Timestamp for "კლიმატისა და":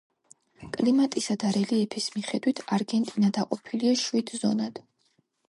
0.77-1.51